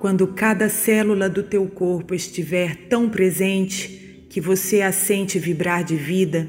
Quando 0.00 0.28
cada 0.28 0.68
célula 0.68 1.28
do 1.28 1.42
teu 1.42 1.66
corpo 1.66 2.14
estiver 2.14 2.88
tão 2.88 3.08
presente 3.08 4.26
que 4.30 4.40
você 4.40 4.80
a 4.80 4.92
sente 4.92 5.38
vibrar 5.38 5.82
de 5.82 5.96
vida, 5.96 6.48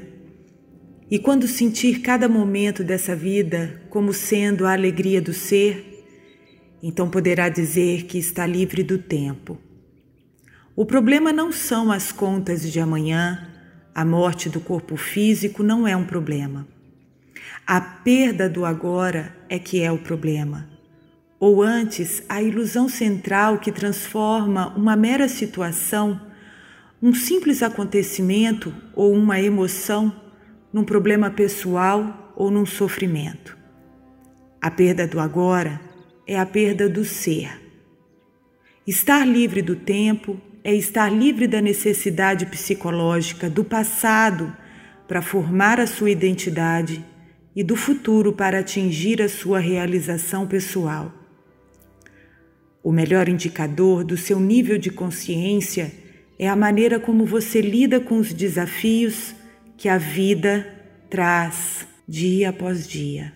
e 1.10 1.18
quando 1.18 1.48
sentir 1.48 2.00
cada 2.00 2.28
momento 2.28 2.84
dessa 2.84 3.16
vida 3.16 3.82
como 3.90 4.12
sendo 4.12 4.64
a 4.64 4.72
alegria 4.72 5.20
do 5.20 5.32
ser, 5.32 6.06
então 6.80 7.10
poderá 7.10 7.48
dizer 7.48 8.04
que 8.04 8.18
está 8.18 8.46
livre 8.46 8.84
do 8.84 8.96
tempo. 8.96 9.58
O 10.76 10.86
problema 10.86 11.32
não 11.32 11.50
são 11.50 11.90
as 11.90 12.12
contas 12.12 12.70
de 12.70 12.78
amanhã, 12.78 13.48
a 13.92 14.04
morte 14.04 14.48
do 14.48 14.60
corpo 14.60 14.96
físico 14.96 15.64
não 15.64 15.88
é 15.88 15.96
um 15.96 16.04
problema. 16.04 16.68
A 17.66 17.80
perda 17.80 18.48
do 18.48 18.64
agora 18.64 19.36
é 19.48 19.58
que 19.58 19.82
é 19.82 19.90
o 19.90 19.98
problema. 19.98 20.79
Ou 21.40 21.62
antes, 21.62 22.22
a 22.28 22.42
ilusão 22.42 22.86
central 22.86 23.56
que 23.58 23.72
transforma 23.72 24.76
uma 24.76 24.94
mera 24.94 25.26
situação, 25.26 26.20
um 27.02 27.14
simples 27.14 27.62
acontecimento 27.62 28.74
ou 28.94 29.14
uma 29.14 29.40
emoção, 29.40 30.14
num 30.70 30.84
problema 30.84 31.30
pessoal 31.30 32.34
ou 32.36 32.50
num 32.50 32.66
sofrimento. 32.66 33.56
A 34.60 34.70
perda 34.70 35.06
do 35.06 35.18
agora 35.18 35.80
é 36.26 36.38
a 36.38 36.44
perda 36.44 36.90
do 36.90 37.06
ser. 37.06 37.50
Estar 38.86 39.26
livre 39.26 39.62
do 39.62 39.74
tempo 39.74 40.38
é 40.62 40.74
estar 40.74 41.10
livre 41.10 41.46
da 41.46 41.62
necessidade 41.62 42.44
psicológica 42.44 43.48
do 43.48 43.64
passado 43.64 44.54
para 45.08 45.22
formar 45.22 45.80
a 45.80 45.86
sua 45.86 46.10
identidade 46.10 47.02
e 47.56 47.64
do 47.64 47.76
futuro 47.76 48.30
para 48.30 48.58
atingir 48.58 49.22
a 49.22 49.28
sua 49.28 49.58
realização 49.58 50.46
pessoal. 50.46 51.19
O 52.82 52.92
melhor 52.92 53.28
indicador 53.28 54.04
do 54.04 54.16
seu 54.16 54.40
nível 54.40 54.78
de 54.78 54.90
consciência 54.90 55.92
é 56.38 56.48
a 56.48 56.56
maneira 56.56 56.98
como 56.98 57.26
você 57.26 57.60
lida 57.60 58.00
com 58.00 58.18
os 58.18 58.32
desafios 58.32 59.34
que 59.76 59.88
a 59.88 59.98
vida 59.98 60.66
traz 61.10 61.86
dia 62.08 62.48
após 62.48 62.88
dia. 62.88 63.32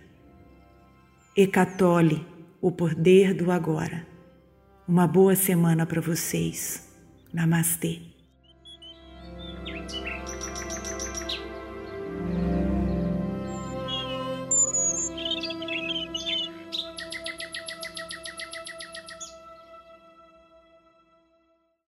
Ecatole, 1.36 2.24
o 2.60 2.70
poder 2.70 3.34
do 3.34 3.50
agora. 3.50 4.06
Uma 4.88 5.06
boa 5.06 5.36
semana 5.36 5.84
para 5.84 6.00
vocês. 6.00 6.88
Namastê. 7.32 8.13